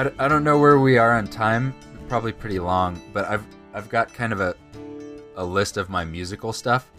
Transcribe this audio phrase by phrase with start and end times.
[0.00, 1.74] I, I don't know where we are on time.
[2.08, 3.44] Probably pretty long, but I've
[3.74, 4.56] I've got kind of a
[5.36, 6.90] a list of my musical stuff.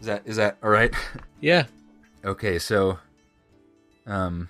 [0.00, 0.94] Is that is that all right?
[1.42, 1.66] Yeah.
[2.24, 2.98] okay, so
[4.06, 4.48] um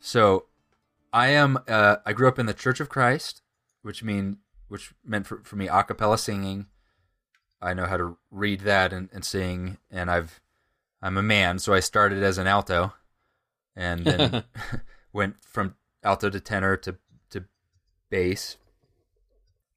[0.00, 0.46] so
[1.12, 3.42] I am uh I grew up in the Church of Christ,
[3.82, 6.66] which mean which meant for, for me a cappella singing.
[7.60, 10.40] I know how to read that and, and sing and I've
[11.00, 12.94] I'm a man, so I started as an alto
[13.76, 14.42] and then
[15.12, 16.96] went from alto to tenor to
[17.30, 17.44] to
[18.10, 18.56] bass.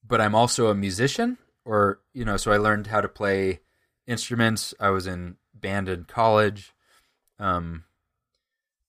[0.08, 3.62] But I'm also a musician, or you know, so I learned how to play
[4.08, 4.74] instruments.
[4.80, 6.74] I was in band in college,
[7.40, 7.86] um,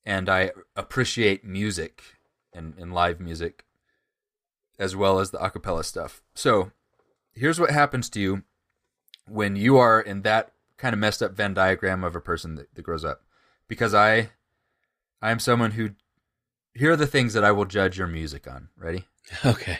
[0.04, 2.02] and I appreciate music
[2.52, 3.64] and, and live music
[4.78, 6.22] as well as the acapella stuff.
[6.34, 6.72] So
[7.32, 8.42] here's what happens to you
[9.26, 12.74] when you are in that kind of messed up Venn diagram of a person that,
[12.74, 13.22] that grows up.
[13.68, 14.30] Because I
[15.20, 15.90] I am someone who
[16.76, 18.68] here are the things that I will judge your music on.
[18.76, 19.06] Ready?
[19.44, 19.78] Okay.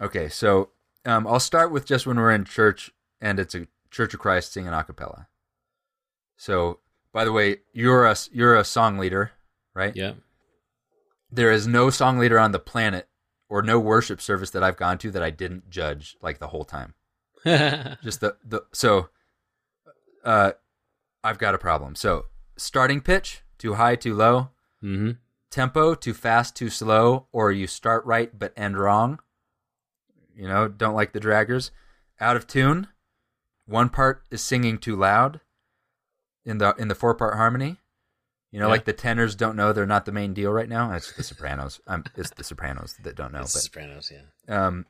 [0.00, 0.70] Okay, so
[1.04, 4.52] um, I'll start with just when we're in church and it's a Church of Christ
[4.52, 5.26] singing a cappella.
[6.36, 6.78] So,
[7.12, 9.32] by the way, you're a you're a song leader,
[9.74, 9.94] right?
[9.94, 10.12] Yeah.
[11.30, 13.08] There is no song leader on the planet
[13.48, 16.64] or no worship service that I've gone to that I didn't judge like the whole
[16.64, 16.94] time.
[17.44, 19.08] Just the the so
[20.24, 20.52] uh
[21.24, 21.94] I've got a problem.
[21.96, 24.50] So, starting pitch, too high, too low,
[24.82, 25.12] mm-hmm.
[25.50, 29.18] Tempo, too fast, too slow, or you start right but end wrong.
[30.34, 31.70] You know, don't like the draggers.
[32.20, 32.86] Out of tune.
[33.66, 35.40] One part is singing too loud
[36.44, 37.76] in the in the four part harmony.
[38.50, 38.72] You know, Yeah.
[38.72, 40.92] like the tenors don't know they're not the main deal right now.
[40.92, 41.80] It's the sopranos.
[41.86, 43.42] Um, it's the sopranos that don't know.
[43.42, 44.66] It's but Sopranos, yeah.
[44.66, 44.86] um,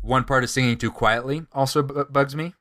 [0.00, 2.54] one part is singing too quietly also b- bugs me.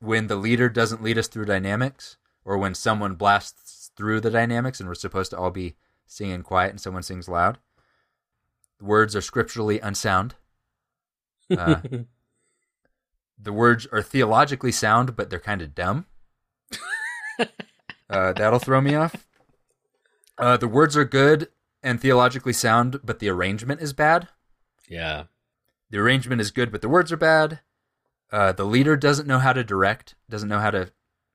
[0.00, 4.78] When the leader doesn't lead us through dynamics, or when someone blasts through the dynamics
[4.80, 5.74] and we're supposed to all be
[6.08, 7.58] singing quiet and someone sings loud.
[8.78, 10.34] The words are scripturally unsound.
[11.58, 11.80] Uh,
[13.38, 16.04] the words are theologically sound, but they're kind of dumb.
[18.10, 19.26] uh, that'll throw me off.
[20.36, 21.48] Uh, the words are good
[21.82, 24.28] and theologically sound, but the arrangement is bad
[24.88, 25.24] yeah.
[25.90, 27.60] the arrangement is good, but the words are bad.
[28.30, 30.90] Uh, the leader doesn't know how to direct, doesn't know how to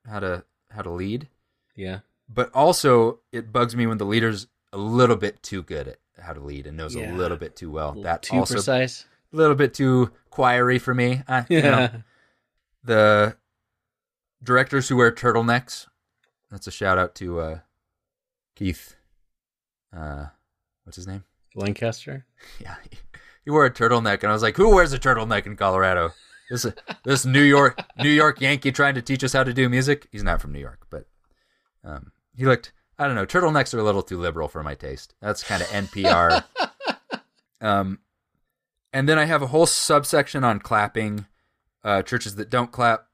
[0.08, 1.28] how to how to lead.
[1.76, 2.00] Yeah.
[2.30, 6.34] But also, it bugs me when the leader's a little bit too good at how
[6.34, 7.14] to lead and knows Yeah.
[7.14, 7.94] a little bit too well.
[8.02, 9.06] That Too also precise.
[9.32, 11.22] a little bit too choiry for me.
[11.28, 11.96] I, you know, Yeah.
[12.84, 13.38] the
[14.44, 15.88] directors who wear turtlenecks.
[16.52, 17.60] That's a shout out to uh,
[18.56, 18.96] Keith.
[19.96, 20.26] Uh,
[20.84, 21.24] what's his name?
[21.56, 22.26] Lancaster.
[22.60, 22.98] Yeah, he,
[23.46, 26.12] he wore a turtleneck, and I was like, "Who wears a turtleneck in Colorado?"
[26.50, 26.66] This
[27.06, 30.08] this New York New York Yankee trying to teach us how to do music.
[30.12, 31.08] He's not from New York, but
[31.84, 32.74] um, he looked.
[33.00, 33.26] I don't know.
[33.26, 35.16] Turtlenecks are a little too liberal for my taste.
[35.22, 36.44] That's kind of NPR.
[37.62, 38.00] um,
[38.92, 41.26] and then I have a whole subsection on clapping.
[41.84, 43.08] Uh, churches that don't clap,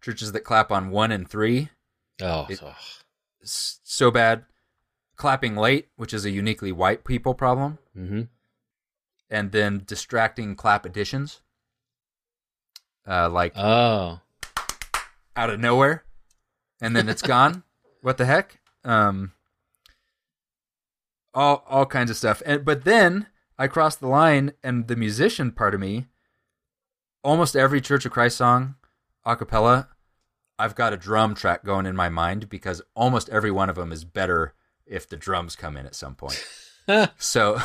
[0.00, 1.70] churches that clap on one and three.
[2.22, 2.60] Oh, It-.
[3.42, 4.44] So bad.
[5.16, 7.78] Clapping late, which is a uniquely white people problem.
[7.96, 8.22] mm-hmm.
[9.30, 11.40] and then distracting clap additions,
[13.08, 14.20] uh, like Oh,
[15.34, 16.04] out of nowhere,
[16.80, 17.62] and then it's gone.
[18.02, 18.60] what the heck?
[18.86, 19.32] Um,
[21.34, 22.42] all all kinds of stuff.
[22.46, 23.26] And but then
[23.58, 26.06] I crossed the line, and the musician part of me,
[27.22, 28.76] almost every Church of Christ song,
[29.24, 29.88] a cappella,
[30.58, 33.92] I've got a drum track going in my mind because almost every one of them
[33.92, 34.54] is better
[34.86, 36.42] if the drums come in at some point.
[37.18, 37.60] So,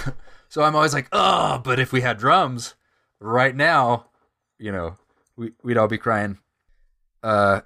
[0.50, 2.74] so I'm always like, oh, but if we had drums
[3.20, 4.08] right now,
[4.58, 4.98] you know,
[5.36, 6.40] we, we'd all be crying.
[7.22, 7.62] Uh,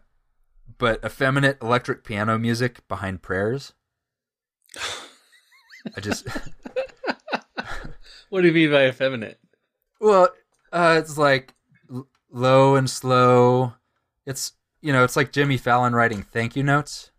[0.77, 3.73] but effeminate electric piano music behind prayers.
[5.95, 6.27] I just,
[8.29, 9.39] what do you mean by effeminate?
[10.01, 10.29] well,
[10.71, 11.53] uh, it's like
[11.91, 13.73] l- low and slow.
[14.25, 17.11] It's, you know, it's like Jimmy Fallon writing thank you notes.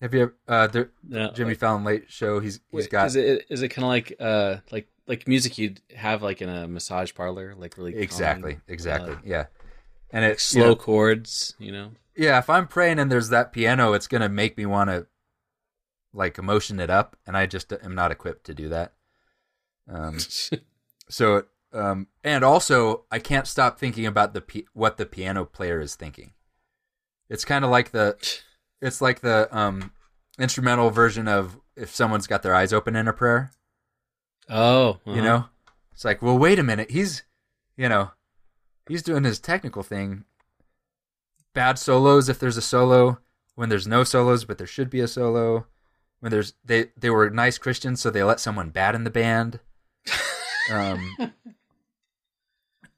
[0.00, 2.38] Have you ever, uh, the No, Jimmy like- Fallon late show?
[2.40, 5.58] He's, he's wait, got Is it is it kind of like uh like like music
[5.58, 9.14] you'd have like in a massage parlor, like really calm, exactly, exactly.
[9.14, 9.46] uh, yeah.
[10.10, 11.90] And it's slow chords, you know?
[12.16, 15.06] Yeah, if I'm praying and there's that piano, it's gonna make me want to
[16.12, 18.94] like emotion it up, and I just am not equipped to do that.
[19.88, 20.18] Um,
[21.08, 25.80] so, um, and also I can't stop thinking about the pi- what the piano player
[25.80, 26.32] is thinking.
[27.28, 28.16] It's kind of like the,
[28.80, 29.90] it's like the um,
[30.38, 33.50] instrumental version of if someone's got their eyes open in a prayer.
[34.48, 35.22] oh, You uh-huh.
[35.22, 35.44] know,
[35.92, 37.24] it's like, well, wait a minute, he's,
[37.76, 38.12] you know,
[38.88, 40.24] he's doing his technical thing.
[41.56, 43.18] Bad solos if there's a solo,
[43.54, 45.66] when there's no solos, but there should be a solo.
[46.20, 49.60] when there's they they were nice Christians, so they let someone bad in the band.
[50.70, 51.16] Um,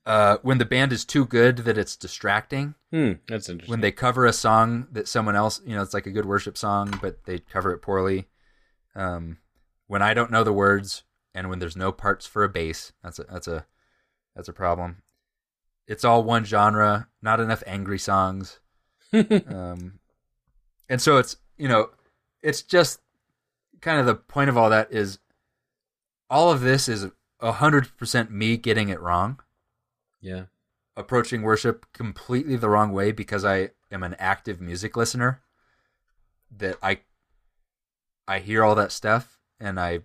[0.07, 2.75] uh, when the band is too good that it's distracting.
[2.91, 3.71] Hmm, that's interesting.
[3.71, 6.59] When they cover a song that someone else, you know, it's like a good worship
[6.59, 8.27] song, but they cover it poorly.
[8.97, 9.39] Um,
[9.87, 13.21] when I don't know the words, and when there's no parts for a bass, that's
[13.21, 13.67] a that's a
[14.35, 15.03] that's a problem.
[15.88, 18.61] It's all one genre, not enough angry songs.
[19.12, 19.99] um,
[20.88, 21.90] and so it's you know,
[22.43, 23.00] it's just
[23.81, 25.19] kind of the point of all that is
[26.31, 27.08] all of this is
[27.40, 29.40] a hundred percent me getting it wrong
[30.20, 30.44] yeah.
[30.96, 35.40] approaching worship completely the wrong way because I am an active music listener.
[36.56, 37.00] That I
[38.26, 40.00] I hear all that stuff and I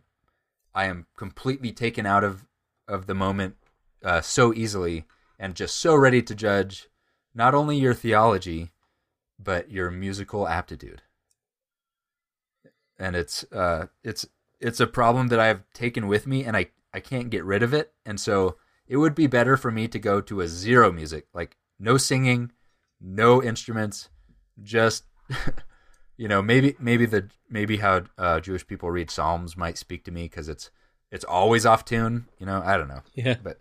[0.76, 2.46] I am completely taken out of
[2.88, 3.56] of the moment
[4.04, 5.06] uh, so easily
[5.44, 6.88] and just so ready to judge
[7.36, 8.72] not only your theology
[9.38, 11.02] but your musical aptitude.
[12.98, 14.26] And it's uh it's
[14.60, 17.74] it's a problem that I've taken with me and I I can't get rid of
[17.74, 18.56] it and so
[18.88, 22.52] it would be better for me to go to a zero music, like no singing,
[23.02, 24.10] no instruments,
[24.62, 25.04] just
[26.18, 30.12] you know maybe maybe the maybe how uh, Jewish people read Psalms might speak to
[30.12, 30.70] me because it's
[31.12, 32.28] it's always off tune.
[32.40, 33.38] You know, I don't know, Yeah.
[33.44, 33.60] but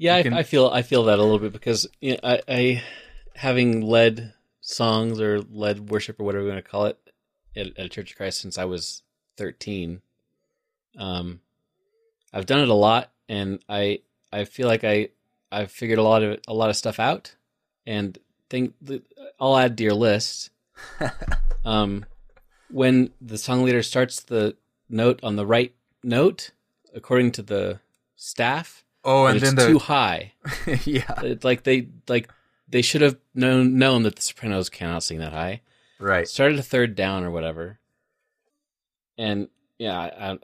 [0.00, 2.40] Yeah, I, can- I feel I feel that a little bit because you know, I,
[2.48, 2.82] I
[3.34, 4.32] having led
[4.62, 6.98] songs or led worship or whatever you want to call it
[7.54, 9.02] at, at Church of Christ since I was
[9.36, 10.00] thirteen.
[10.96, 11.40] Um,
[12.32, 14.00] I've done it a lot, and I
[14.32, 15.10] I feel like I
[15.52, 17.34] I've figured a lot of a lot of stuff out,
[17.86, 18.18] and
[18.48, 19.02] think that
[19.38, 20.48] I'll add to your list.
[21.66, 22.06] um,
[22.70, 24.56] when the song leader starts the
[24.88, 26.52] note on the right note,
[26.94, 27.80] according to the
[28.16, 30.32] staff, oh, and then the too high.
[30.84, 32.28] yeah, like they like
[32.68, 35.62] they should have known known that the sopranos cannot sing that high.
[35.98, 37.78] right, Started a third down or whatever,
[39.18, 39.48] and
[39.78, 40.38] yeah, I, I,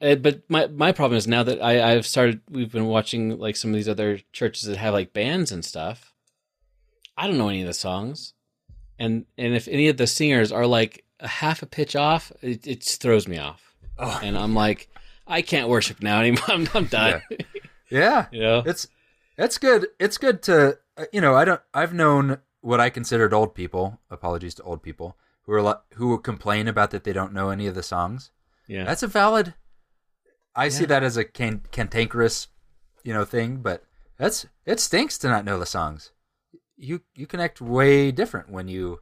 [0.00, 2.40] eh, but my my problem is now that I I've started.
[2.50, 6.12] We've been watching like some of these other churches that have like bands and stuff.
[7.16, 8.34] I don't know any of the songs,
[8.98, 12.66] and and if any of the singers are like a half a pitch off, it,
[12.66, 14.88] it just throws me off, oh, and I'm like,
[15.26, 16.44] I can't worship now anymore.
[16.48, 17.22] I'm, I'm done.
[17.30, 17.36] yeah.
[17.90, 18.62] you know?
[18.66, 18.88] It's
[19.36, 19.88] it's good.
[19.98, 21.34] It's good to uh, you know.
[21.34, 21.60] I don't.
[21.72, 24.00] I've known what I considered old people.
[24.10, 27.66] Apologies to old people who are li- who complain about that they don't know any
[27.66, 28.30] of the songs.
[28.66, 28.84] yeah.
[28.84, 29.54] That's a valid.
[30.54, 32.48] I see that as a can- cantankerous,
[33.04, 33.58] you know, thing.
[33.58, 33.84] But
[34.18, 36.10] that's it stinks to not know the songs.
[36.76, 38.98] You you connect way different when you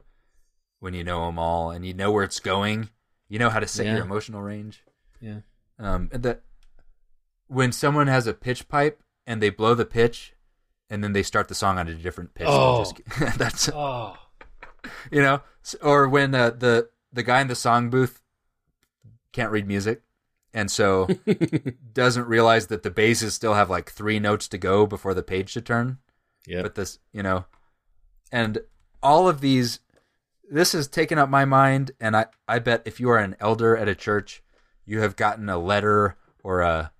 [0.79, 2.89] when you know them all and you know where it's going.
[3.27, 3.95] You know how to set Yeah.
[3.95, 4.83] your emotional range.
[5.19, 5.39] Yeah.
[5.79, 6.41] Um, and that
[7.47, 10.33] when someone has a pitch pipe and they blow the pitch,
[10.89, 12.47] and then they start the song on a different pitch.
[12.49, 12.79] Oh.
[12.83, 14.15] Just, that's Oh.
[15.11, 15.41] you know,
[15.81, 18.21] or when uh, the the guy in the song booth
[19.33, 20.01] can't read music,
[20.53, 21.07] and so
[21.93, 25.49] doesn't realize that the basses still have like three notes to go before the page
[25.49, 25.97] should turn.
[26.45, 26.61] Yeah.
[26.61, 27.45] But this, you know,
[28.31, 28.59] and
[29.03, 29.79] all of these,
[30.49, 33.75] this has taken up my mind, and I I bet if you are an elder
[33.75, 34.41] at a church,
[34.85, 36.91] you have gotten a letter or a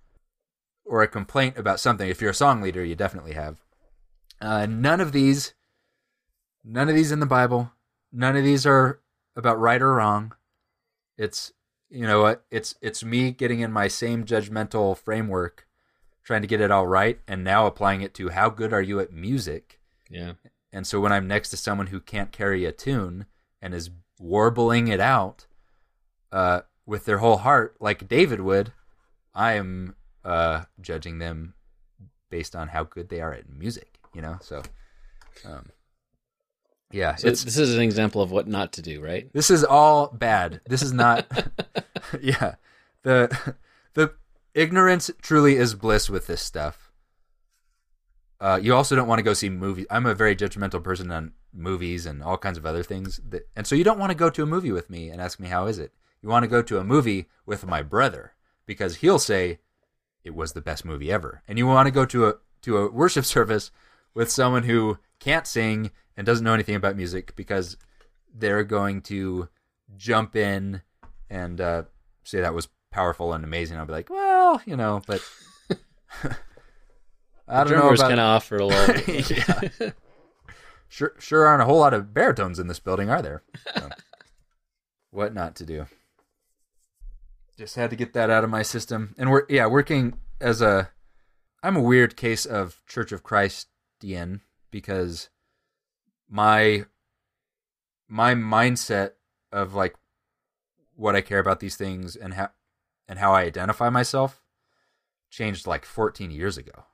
[0.88, 2.08] or a complaint about something.
[2.08, 3.60] If you're a song leader, you definitely have.
[4.40, 5.54] Uh, none of these,
[6.64, 7.72] none of these in the Bible.
[8.12, 9.00] None of these are
[9.36, 10.32] about right or wrong.
[11.16, 11.52] It's
[11.90, 12.44] you know what?
[12.50, 15.66] It's it's me getting in my same judgmental framework,
[16.22, 19.00] trying to get it all right, and now applying it to how good are you
[19.00, 19.80] at music.
[20.10, 20.32] Yeah.
[20.72, 23.26] And so when I'm next to someone who can't carry a tune
[23.60, 23.90] and is
[24.20, 25.46] warbling it out
[26.30, 28.72] uh, with their whole heart, like David would,
[29.34, 29.94] I am
[30.28, 31.54] uh, judging them
[32.30, 33.98] based on how good they are at music.
[34.14, 34.62] You know, so
[35.44, 35.66] um,
[36.90, 39.30] yeah, So it's this is an example of what not to do, right?
[39.32, 40.60] this is all bad.
[40.66, 41.26] This is not.
[42.20, 42.54] yeah,
[43.02, 43.54] the
[43.94, 44.14] the
[44.54, 46.92] ignorance truly is bliss with this stuff.
[48.40, 49.86] Uh, you also don't want to go see movies.
[49.90, 53.66] I'm a very judgmental person on movies and all kinds of other things, that, and
[53.66, 55.66] so you don't want to go to a movie with me and ask me how
[55.66, 55.92] is it.
[56.22, 59.58] You want to go to a movie with my brother because he'll say
[60.24, 62.90] it was the best movie ever, and you want to go to a to a
[62.90, 63.70] worship service
[64.14, 67.76] with someone who can't sing and doesn't know anything about music because
[68.34, 69.48] they're going to
[69.96, 70.82] jump in
[71.30, 71.82] and uh,
[72.24, 73.78] say that was powerful and amazing.
[73.78, 75.22] I'll be like, well, you know, but
[77.46, 78.08] I don't know Drummers about.
[78.08, 79.92] kind of offer a little.
[80.90, 83.42] Sure, sure aren't a whole lot of baritones in this building, are there?
[83.76, 83.90] So,
[85.10, 85.86] what not to do?
[87.58, 90.90] Just had to get that out of my system, and we're yeah working as a.
[91.60, 95.28] I'm a weird case of Church of Christian because
[96.30, 96.84] my
[98.06, 99.14] my mindset
[99.50, 99.96] of like
[100.94, 102.50] what I care about these things and how
[103.08, 104.40] and how I identify myself
[105.28, 106.84] changed like 14 years ago.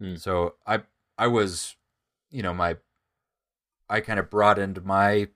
[0.00, 0.16] Hmm.
[0.16, 0.80] So I
[1.18, 1.76] I was,
[2.30, 2.78] you know, my
[3.90, 5.28] I kind of broadened my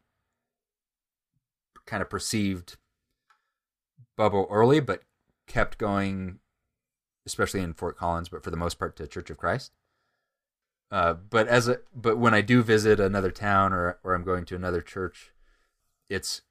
[1.84, 2.76] kind of perceived
[4.18, 5.02] bubble early, but
[5.46, 6.40] kept going,
[7.24, 9.72] especially in Fort Collins, but for the most part to Church of Christ.
[10.90, 14.44] Uh, but as a but when I do visit another town or or I'm going
[14.46, 15.32] to another church,
[16.08, 16.42] it's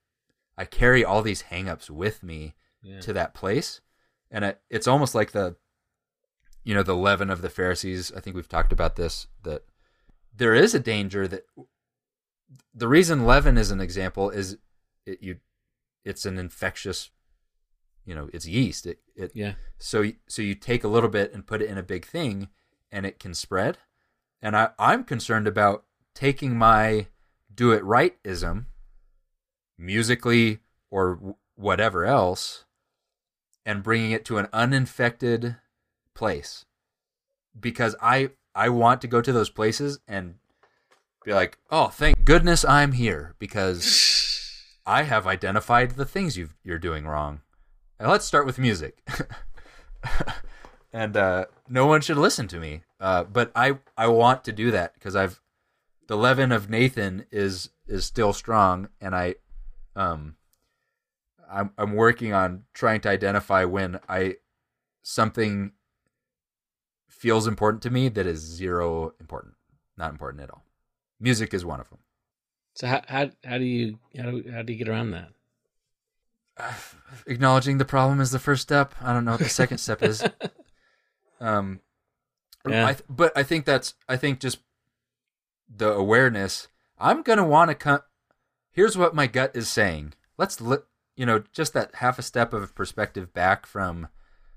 [0.57, 2.99] I carry all these hangups with me Yeah.
[3.01, 3.81] to that place,
[4.31, 5.55] and it, it's almost like the
[6.63, 8.11] you know the leaven of the Pharisees.
[8.15, 9.63] I think we've talked about this that
[10.35, 11.45] there is a danger that
[12.75, 14.57] the reason leaven is an example is
[15.07, 15.37] it you
[16.05, 17.09] it's an infectious
[18.07, 18.87] you know it's yeast.
[18.87, 19.53] It, it Yeah.
[19.77, 22.47] so so you take a little bit and put it in a big thing
[22.91, 23.77] and it can spread.
[24.41, 25.83] And I, i'm concerned about
[26.15, 27.07] taking my
[27.53, 28.67] do it right ism
[29.77, 30.59] musically
[30.89, 32.63] or whatever else
[33.65, 35.57] and bringing it to an uninfected
[36.13, 36.65] place.
[37.59, 40.35] Because i i want to go to those places and
[41.25, 46.79] be like oh thank goodness i'm here because i have identified the things you you're
[46.79, 47.41] doing wrong
[47.99, 49.07] let's start with music
[50.93, 52.81] and uh, no one should listen to me.
[52.99, 55.39] Uh, but I I want to do that because I've
[56.07, 59.35] the leaven of Nathan is is still strong, and I
[59.95, 60.35] um
[61.49, 64.37] I'm I'm working on trying to identify when I
[65.03, 65.73] something
[67.09, 69.55] feels important to me that is zero important,
[69.97, 70.63] not important at all.
[71.19, 71.99] Music is one of them.
[72.75, 75.29] So how how how do you how do how do you get around that?
[77.25, 78.93] Acknowledging the problem is the first step.
[79.01, 80.23] I don't know what the second step is.
[81.39, 81.81] Um,
[82.67, 82.87] Yeah.
[82.87, 84.57] I th- but I think that's I think just
[85.69, 86.67] the awareness.
[86.97, 87.99] I'm gonna want to come.
[88.71, 90.15] Here's what my gut is saying.
[90.39, 90.77] Let's li-
[91.15, 94.07] you know just that half a step of perspective back from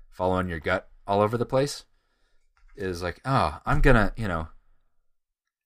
[0.09, 1.85] following your gut all over the place
[2.75, 4.47] is like oh I'm gonna you know.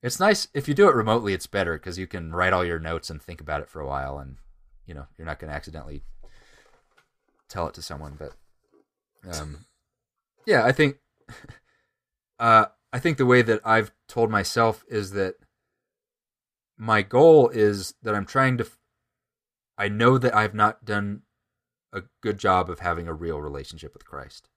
[0.03, 1.33] It's nice if you do it remotely.
[1.33, 3.87] It's better because you can write all your notes and think about it for a
[3.87, 4.35] while, and
[4.85, 6.03] you know you're not gonna accidentally
[7.49, 8.17] tell it to someone.
[8.17, 8.33] But
[9.31, 9.65] um,
[10.45, 10.97] yeah, I think
[12.39, 15.35] uh, I think the way that I've told myself is that
[16.77, 18.67] my goal is that I'm trying to.
[19.77, 21.23] I know that I've not done
[21.91, 24.49] a good job of having a real relationship with Christ.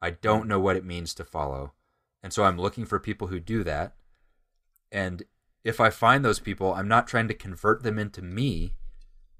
[0.00, 1.72] I don't know what it means to follow,
[2.22, 3.94] and so I'm looking for people who do that.
[4.90, 5.24] And
[5.64, 8.74] if I find those people, I'm not trying to convert them into me.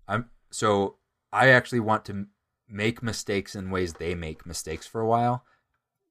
[0.07, 0.97] I'm so
[1.33, 2.27] I actually want to
[2.69, 5.45] make mistakes in ways they make mistakes for a while,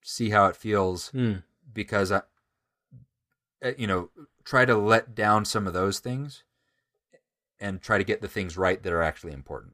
[0.02, 1.36] see how it feels Hmm.
[1.74, 2.22] because I,
[3.64, 4.10] uh, you know,
[4.44, 6.44] try to let down some of those things
[7.60, 9.74] and try to get the things right that are actually important.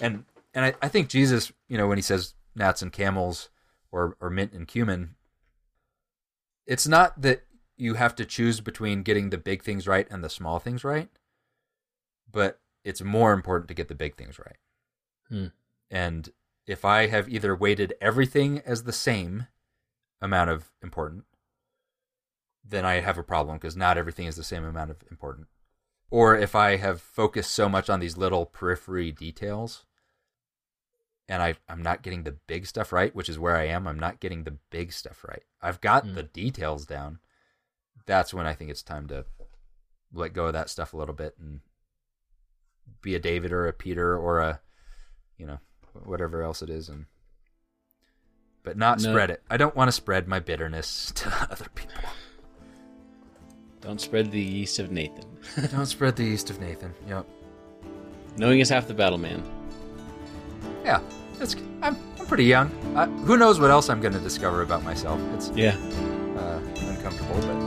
[0.00, 0.24] And
[0.54, 3.50] and I, I think Jesus, you know, when he says gnats and camels
[3.90, 5.16] or or mint and cumin,
[6.66, 7.44] it's not that
[7.76, 11.08] you have to choose between getting the big things right and the small things right,
[12.30, 14.56] but it's more important to get the big things right.
[15.28, 15.46] Hmm.
[15.90, 16.30] And
[16.66, 19.46] if I have either weighted everything as the same
[20.20, 21.24] amount of important,
[22.64, 25.48] then I have a problem because not everything is the same amount of important.
[26.10, 29.84] Or if I have focused so much on these little periphery details
[31.28, 33.98] and I, I'm not getting the big stuff right, which is where I am, I'm
[33.98, 35.42] not getting the big stuff right.
[35.60, 36.14] I've got Mm.
[36.14, 37.18] the details down.
[38.06, 39.24] That's when I think it's time to
[40.12, 41.60] let go of that stuff a little bit and
[43.00, 44.60] be a David or a Peter or a,
[45.38, 45.58] you know,
[46.04, 46.88] whatever else it is.
[46.88, 47.06] And,
[48.62, 49.10] but not No.
[49.10, 49.42] spread it.
[49.50, 52.02] I don't want to spread my bitterness to other people.
[53.80, 55.24] Don't spread the yeast of Nathan.
[55.70, 56.94] Don't spread the yeast of Nathan.
[57.06, 57.26] Yep.
[58.38, 59.42] Knowing is half the battle, man.
[60.84, 61.00] Yeah,
[61.40, 61.54] it's.
[61.82, 61.96] I'm.
[62.18, 62.70] I'm pretty young.
[62.96, 65.20] I, who knows what else I'm going to discover about myself?
[65.34, 65.76] It's Yeah.
[66.38, 66.58] uh,
[66.88, 67.63] uncomfortable, but